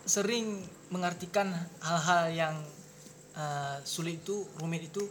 sering 0.05 0.61
mengartikan 0.93 1.49
hal-hal 1.81 2.23
yang 2.35 2.55
uh, 3.38 3.79
sulit 3.87 4.21
itu 4.23 4.45
rumit 4.61 4.93
itu 4.93 5.02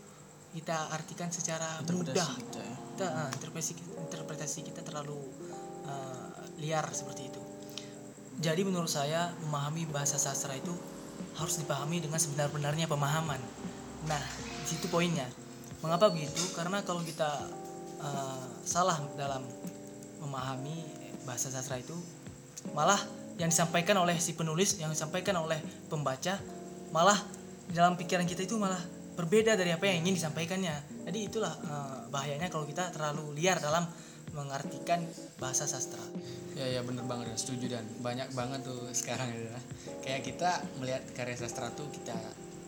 kita 0.52 0.92
artikan 0.92 1.32
secara 1.32 1.80
mudah. 1.88 2.12
kita 2.12 2.60
ya. 2.60 2.76
kita 2.92 3.06
uh, 3.08 3.30
interpretasi 3.40 3.72
interpretasi 4.04 4.60
kita 4.68 4.84
terlalu 4.84 5.16
liar 6.62 6.86
seperti 6.94 7.28
itu. 7.28 7.42
Jadi 8.42 8.62
menurut 8.62 8.90
saya 8.90 9.34
memahami 9.46 9.90
bahasa 9.90 10.22
sastra 10.22 10.54
itu 10.56 10.72
harus 11.38 11.58
dipahami 11.62 12.02
dengan 12.02 12.18
sebenar-benarnya 12.18 12.86
pemahaman. 12.86 13.42
Nah, 14.06 14.24
di 14.62 14.68
situ 14.70 14.90
poinnya. 14.90 15.26
Mengapa 15.82 16.14
begitu? 16.14 16.42
Karena 16.54 16.82
kalau 16.86 17.02
kita 17.02 17.50
uh, 18.02 18.46
salah 18.62 19.02
dalam 19.18 19.46
memahami 20.22 20.86
bahasa 21.26 21.50
sastra 21.50 21.82
itu, 21.82 21.98
malah 22.74 22.98
yang 23.42 23.50
disampaikan 23.50 23.98
oleh 23.98 24.18
si 24.22 24.38
penulis, 24.38 24.78
yang 24.78 24.94
disampaikan 24.94 25.38
oleh 25.42 25.58
pembaca, 25.90 26.38
malah 26.94 27.18
dalam 27.70 27.98
pikiran 27.98 28.26
kita 28.30 28.46
itu 28.46 28.58
malah 28.58 28.82
berbeda 29.18 29.58
dari 29.58 29.74
apa 29.74 29.86
yang 29.90 30.06
ingin 30.06 30.18
disampaikannya. 30.18 31.06
Jadi 31.10 31.20
itulah 31.30 31.54
uh, 31.66 32.10
bahayanya 32.10 32.50
kalau 32.50 32.66
kita 32.66 32.90
terlalu 32.94 33.34
liar 33.38 33.58
dalam 33.58 33.86
mengartikan 34.32 35.04
bahasa 35.38 35.68
sastra. 35.68 36.00
ya 36.56 36.68
ya 36.68 36.82
bener 36.84 37.04
banget 37.08 37.32
setuju 37.36 37.80
dan 37.80 37.86
banyak 38.04 38.28
banget 38.36 38.64
tuh 38.64 38.88
sekarang 38.92 39.32
ya 39.32 39.60
kayak 40.04 40.22
kita 40.28 40.60
melihat 40.80 41.04
karya 41.16 41.36
sastra 41.40 41.72
tuh 41.72 41.88
kita 41.92 42.16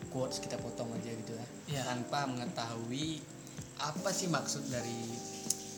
quotes 0.07 0.39
kita 0.39 0.55
potong 0.59 0.87
aja 0.95 1.11
gitu 1.11 1.33
ya 1.35 1.45
Iya. 1.67 1.81
tanpa 1.87 2.27
mengetahui 2.27 3.19
apa 3.79 4.09
sih 4.15 4.31
maksud 4.31 4.71
dari 4.71 5.03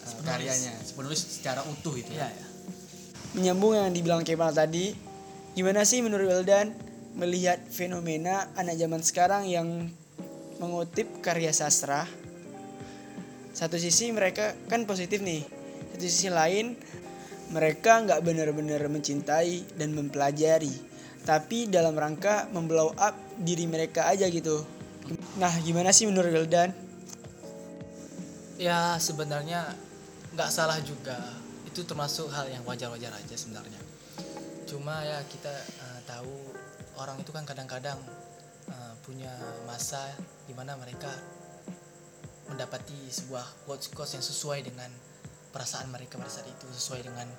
uh, 0.06 0.22
karyanya 0.22 0.74
penulis 0.94 1.22
secara 1.22 1.66
utuh 1.66 1.98
itu 1.98 2.14
Iya, 2.14 2.30
ya. 2.30 2.46
Menyambung 3.36 3.76
yang 3.76 3.92
dibilang 3.92 4.24
Kemal 4.24 4.56
tadi, 4.56 4.96
gimana 5.58 5.84
sih 5.84 6.00
menurut 6.00 6.24
Wildan 6.30 6.72
melihat 7.20 7.60
fenomena 7.68 8.48
anak 8.56 8.80
zaman 8.80 9.02
sekarang 9.04 9.44
yang 9.50 9.92
mengutip 10.62 11.20
karya 11.20 11.52
sastra? 11.52 12.08
Satu 13.52 13.76
sisi 13.76 14.12
mereka 14.12 14.56
kan 14.72 14.84
positif 14.88 15.20
nih, 15.20 15.44
satu 15.96 16.12
sisi 16.12 16.28
lain 16.28 16.76
mereka 17.56 18.04
nggak 18.04 18.20
benar-benar 18.20 18.84
mencintai 18.92 19.80
dan 19.80 19.96
mempelajari, 19.96 20.76
tapi 21.24 21.72
dalam 21.72 21.96
rangka 21.96 22.52
memblow 22.52 22.92
up 23.00 23.16
diri 23.40 23.64
mereka 23.64 24.12
aja 24.12 24.28
gitu. 24.28 24.60
Nah, 25.40 25.54
gimana 25.64 25.96
sih 25.96 26.04
menurut 26.04 26.36
Wildan? 26.36 26.76
Ya 28.60 29.00
sebenarnya 29.00 29.72
nggak 30.36 30.52
salah 30.52 30.84
juga. 30.84 31.16
Itu 31.64 31.88
termasuk 31.88 32.28
hal 32.28 32.52
yang 32.52 32.68
wajar-wajar 32.68 33.16
aja 33.16 33.36
sebenarnya. 33.40 33.80
Cuma 34.68 35.00
ya 35.06 35.24
kita 35.32 35.54
eh, 35.56 36.00
tahu 36.04 36.36
orang 37.00 37.24
itu 37.24 37.32
kan 37.32 37.48
kadang-kadang 37.48 38.04
eh, 38.68 38.94
punya 39.06 39.32
masa 39.64 40.02
di 40.44 40.52
mana 40.52 40.76
mereka 40.76 41.14
mendapati 42.52 43.00
sebuah 43.08 43.64
quotes 43.64 43.88
quotes 43.96 44.18
yang 44.18 44.26
sesuai 44.26 44.60
dengan 44.66 44.92
perasaan 45.56 45.88
mereka 45.88 46.20
pada 46.20 46.28
saat 46.28 46.52
itu, 46.52 46.68
sesuai 46.68 47.08
dengan 47.08 47.32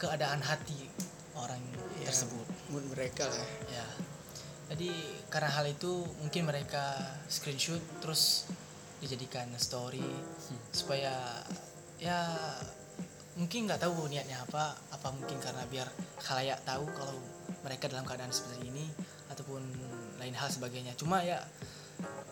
keadaan 0.00 0.40
hati 0.40 0.88
orang 1.36 1.60
Ya, 2.00 2.08
tersebut. 2.08 2.46
Mood 2.70 2.84
mereka 2.92 3.26
lah. 3.26 3.48
Ya. 3.68 3.86
Jadi 4.72 4.90
karena 5.30 5.50
hal 5.52 5.66
itu 5.70 6.06
mungkin 6.22 6.46
mereka 6.46 6.96
screenshot 7.28 7.82
terus 8.02 8.46
dijadikan 8.98 9.46
story 9.60 10.02
supaya 10.72 11.44
ya 12.00 12.32
mungkin 13.36 13.68
nggak 13.68 13.84
tahu 13.84 14.08
niatnya 14.08 14.40
apa 14.40 14.72
apa 14.90 15.08
mungkin 15.12 15.36
karena 15.36 15.62
biar 15.68 15.86
khalayak 16.24 16.64
tahu 16.64 16.88
kalau 16.96 17.16
mereka 17.60 17.92
dalam 17.92 18.08
keadaan 18.08 18.32
seperti 18.32 18.72
ini 18.72 18.88
ataupun 19.28 19.60
lain 20.16 20.32
hal 20.32 20.48
sebagainya 20.48 20.96
cuma 20.96 21.20
ya 21.20 21.44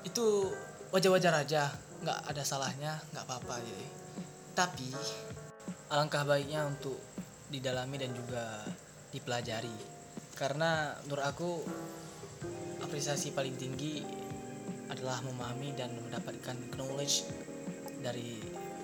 itu 0.02 0.48
wajar-wajar 0.88 1.44
aja 1.44 1.68
nggak 2.00 2.18
ada 2.32 2.42
salahnya 2.42 2.96
nggak 3.12 3.24
apa-apa 3.28 3.60
jadi 3.60 3.86
tapi 4.54 4.86
alangkah 5.90 6.22
baiknya 6.22 6.64
untuk 6.70 6.96
didalami 7.50 7.98
dan 7.98 8.14
juga 8.14 8.62
dipelajari 9.10 9.74
karena 10.34 10.94
menurut 11.06 11.26
aku 11.26 11.50
apresiasi 12.82 13.34
paling 13.34 13.54
tinggi 13.58 14.02
adalah 14.90 15.22
memahami 15.26 15.74
dan 15.74 15.90
mendapatkan 15.98 16.54
knowledge 16.78 17.26
dari 17.98 18.38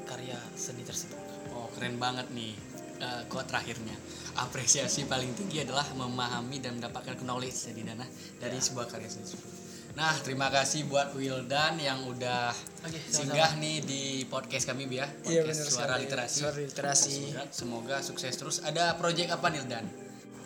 karya 0.07 0.39
seni 0.59 0.83
tersebut. 0.83 1.19
Oh 1.55 1.71
keren 1.77 2.01
banget 2.03 2.27
nih 2.35 2.55
uh, 2.99 3.23
quote 3.31 3.47
terakhirnya. 3.47 3.95
Apresiasi 4.39 5.07
paling 5.07 5.35
tinggi 5.39 5.63
adalah 5.63 5.87
memahami 5.95 6.59
dan 6.59 6.79
mendapatkan 6.83 7.19
knowledge 7.23 7.71
jadi 7.71 7.95
dana 7.95 8.07
dari 8.43 8.59
sebuah 8.59 8.91
karya 8.91 9.09
seni 9.11 9.25
tersebut. 9.27 9.60
Nah 9.99 10.15
terima 10.23 10.47
kasih 10.55 10.87
buat 10.87 11.11
Wildan 11.19 11.83
yang 11.83 12.07
udah 12.07 12.55
sama-sama. 12.55 13.11
singgah 13.11 13.53
nih 13.59 13.83
di 13.83 14.03
podcast 14.31 14.71
kami 14.71 14.87
ya. 14.87 15.07
Iya 15.27 15.43
Podcast 15.43 15.59
benar 15.59 15.67
Suara 15.67 15.95
sekali. 15.99 16.03
Literasi. 16.07 16.39
Suara 16.39 16.59
literasi. 16.63 17.17
Semoga 17.51 17.97
sukses 17.99 18.35
terus. 18.39 18.63
Ada 18.63 18.95
project 18.95 19.35
apa 19.35 19.51
nih 19.51 19.67
Dan 19.67 19.87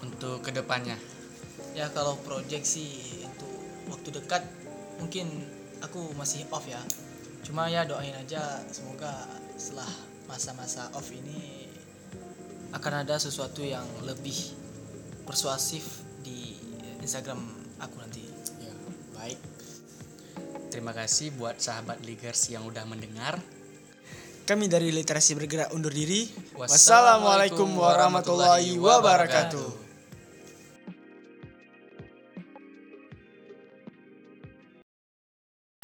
untuk 0.00 0.40
ke 0.40 0.50
depannya? 0.50 0.96
Ya 1.76 1.92
kalau 1.92 2.16
project 2.24 2.64
sih 2.64 3.24
untuk 3.28 3.52
waktu 3.92 4.08
dekat 4.16 4.42
mungkin 4.98 5.28
aku 5.84 6.16
masih 6.16 6.48
off 6.48 6.64
ya. 6.64 6.80
Cuma 7.44 7.68
ya 7.68 7.84
doain 7.84 8.16
aja 8.16 8.64
semoga 8.72 9.28
setelah 9.60 9.90
masa-masa 10.24 10.88
off 10.96 11.12
ini 11.12 11.68
akan 12.72 13.06
ada 13.06 13.20
sesuatu 13.20 13.60
yang 13.62 13.84
lebih 14.02 14.34
persuasif 15.28 16.02
di 16.24 16.56
Instagram 17.04 17.38
aku 17.78 18.00
nanti. 18.00 18.33
Baik. 19.24 19.40
Terima 20.68 20.92
kasih 20.92 21.32
buat 21.40 21.56
sahabat 21.56 22.04
Ligers 22.04 22.52
yang 22.52 22.68
udah 22.68 22.84
mendengar. 22.84 23.40
Kami 24.44 24.68
dari 24.68 24.92
Literasi 24.92 25.32
Bergerak 25.32 25.72
undur 25.72 25.88
diri. 25.88 26.28
Wassalamualaikum 26.52 27.72
warahmatullahi 27.72 28.76
wabarakatuh. 28.76 29.83